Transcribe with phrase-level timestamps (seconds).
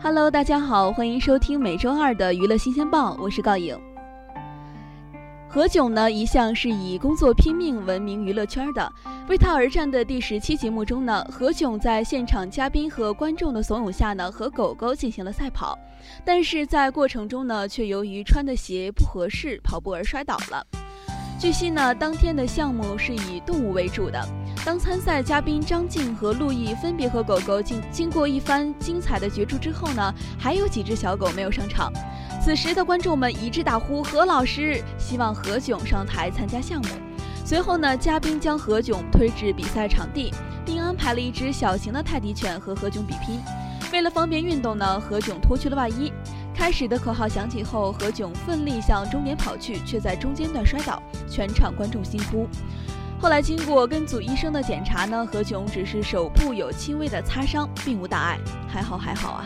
[0.00, 3.76] Hello，大家好，欢迎收听每周二的娱乐新鲜报，我是告颖。
[5.48, 8.92] 何炅呢，一向是以工作拼命闻名娱乐圈的。
[9.28, 15.76] 为他而战的第十期节目中呢，何炅在现场嘉宾和观众的怂恿下呢，和狗狗进行了赛跑，
[16.24, 20.64] 但是在过程中呢，却由于穿的鞋不合适跑步而摔倒了。
[21.40, 24.24] 据悉呢，当天的项目是以动物为主的。
[24.64, 31.90] 当参赛嘉宾张晋和陆毅分别和狗狗经经过一番精彩的角逐之后呢，还有几只小狗没有上场。
[32.42, 36.88] 此时的观众们一致大呼何老师，希望何炅上台参加项目。
[37.44, 40.32] 随后呢，嘉宾将何炅推至比赛场地，
[40.66, 43.40] 并安排了一只小型的泰迪犬和何炅比拼。
[43.90, 46.12] 为了方便运动呢，何炅脱去了外衣。
[46.54, 52.46] 开始的口号响起后，何炅奋力向终点跑去，却在中间段摔倒，全场观众心呼。
[53.20, 58.38] 后来经过跟组医生的检查呢，何炅只是手部有轻微的擦伤，并无大碍，
[58.68, 59.44] 还好还好啊。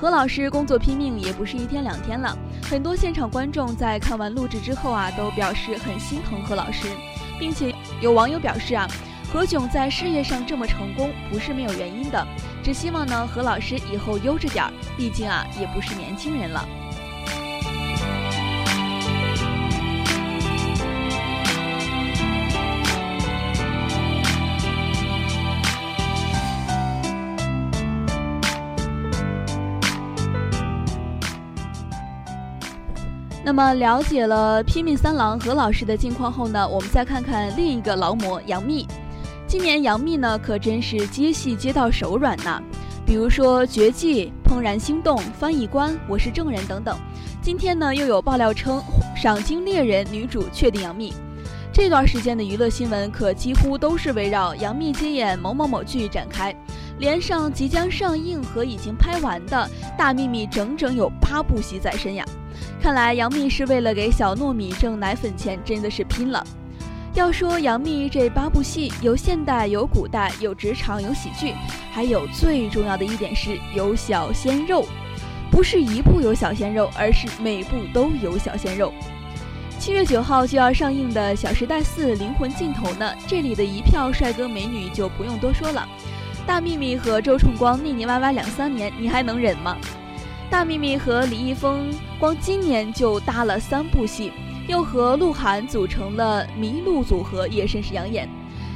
[0.00, 6.86] 何老师工作拼命也不是一天两天了，很多现场观众在看完录制之后啊，都表示很心疼何老师，
[7.36, 8.86] 并且有网友表示啊，
[9.32, 12.26] 何炅在事业上这么成功不是没有原因的，
[12.62, 16.64] 只希望呢何老师以后悠着点儿，毕竟啊也不是年轻人了。
[33.46, 38.84] 那么了解了拼命三郎何老师的近况后呢，我们再看看另一个劳模杨幂。
[39.46, 42.60] 今年杨幂呢可真是接戏接到手软呐，
[43.06, 46.98] 比如说《绝技》《怦然心动》《翻译官》《我是证人》等等。
[47.40, 48.82] 今天呢又有爆料称
[49.16, 51.14] 《赏金猎人》女主确定杨幂。
[51.72, 56.52] 这段时间的娱乐新闻可几乎都是围绕杨幂接演某某某剧展开，
[56.98, 62.26] 连上即将上映和已经拍完的大秘密整整有八部戏在身呀。
[62.86, 66.46] 看来杨幂是为了给小糯米挣奶粉钱，真的是拼了。
[67.14, 71.52] 要说杨幂这八部戏，有现代，有古代，有职场，有喜剧，
[71.90, 74.86] 还有最重要的一点是有小鲜肉，
[75.50, 78.92] 不是一部有小鲜肉，而是每部都有小鲜肉。
[79.80, 85.84] 七月九号就要上映的《小时代四：灵魂尽头》呢，这里的一票帅哥美女就不用多说了。
[86.46, 89.76] 大幂幂和周冲光腻腻歪歪两三年，你还能忍吗？
[90.48, 94.32] 大幂幂和李易峰光今年就搭了三部戏，
[94.68, 98.28] 又和鹿晗组成了麋鹿组合，也甚是养眼。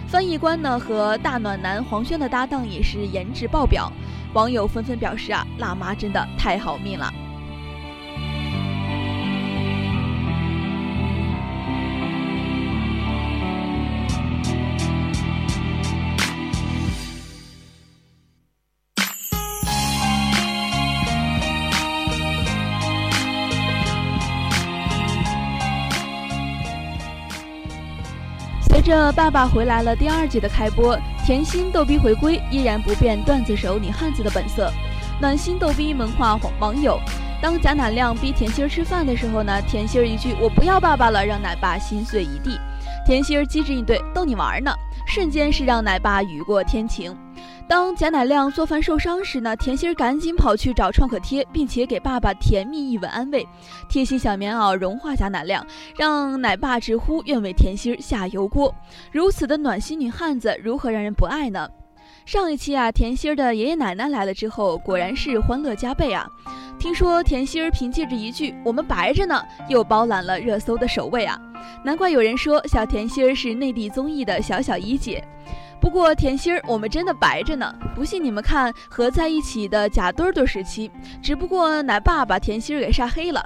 [0.09, 3.91] 翻译官呢和大暖男黄轩的搭档也是颜值爆表，
[4.35, 7.11] 网友纷纷表示啊，辣妈真的太好命了。
[28.71, 34.73] 随着《爸爸回来了》第二季的开播，甜心逗逼回归，依然不变段子手女汉子的本色。
[35.21, 36.97] 暖心逗逼萌化网友，
[37.43, 42.61] 当贾乃亮逼甜心吃饭的时候呢，甜心一句“我不要爸爸了”，让奶爸心碎一地。
[43.05, 44.73] 甜心机智应对，逗你玩呢，
[45.05, 47.13] 瞬间是让奶爸雨过天晴。
[47.71, 53.47] 当贾乃亮做饭受伤时呢，甜心儿赶紧跑去找创可贴，并且给爸爸甜蜜一吻安慰，
[53.89, 55.65] 贴心小棉袄融化贾乃亮，
[55.97, 58.75] 让奶爸直呼愿为甜心儿下油锅。
[59.13, 61.69] 如此的暖心女汉子，如何让人不爱呢？
[62.27, 66.27] 上一期啊，甜心儿的爷爷奶奶来了之后，果然是欢乐加倍啊！
[66.77, 69.41] 听说甜心儿凭借着一句“我们白着呢”，
[69.71, 71.41] 又包揽了热搜的首位啊！
[71.85, 75.23] 难怪有人说小甜心儿是内地综艺的小小一姐。
[75.81, 77.75] 不过甜心儿，我们真的白着呢！
[77.95, 80.91] 不信你们看合在一起的假墩墩时期，
[81.23, 83.43] 只不过奶爸把甜心儿给晒黑了。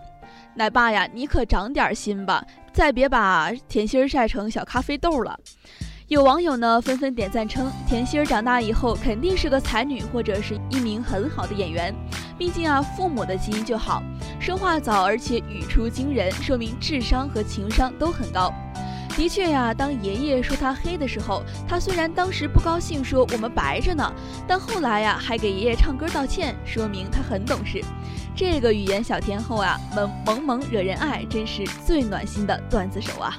[0.54, 5.38] 奶爸呀，你可长点心吧，再别把甜心儿晒成小咖啡豆了。
[6.08, 11.94] 有网友呢纷纷点赞称，甜心儿长大以后肯定是个才女或者是一名很好的演员。
[12.37, 14.02] 毕竟啊，父母的基因就好，
[14.40, 18.52] 说话早而且语出惊人，说明智商和情商都很高。
[19.16, 24.12] 的确呀，当爷爷说他黑的时候，他虽然当时不高兴，说我们白着呢，
[24.46, 27.81] 但后来呀，还给爷爷唱歌道歉，说明他很懂事。
[28.34, 33.38] 这个语言小天后啊，萌萌萌惹人爱，真是最暖心的段子手啊！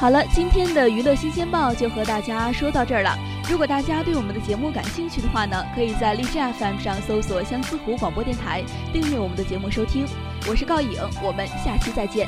[0.00, 3.14] 好了，今天的娱乐新鲜报就和大家说到这儿了。
[3.50, 8.64] 如果大家对我们的节目感兴趣的话呢，可以在荔枝 FM 上搜索相思湖广播电台，
[8.94, 10.06] 订阅我们的节目收听。
[10.48, 12.26] 我是告影，我们下期再见。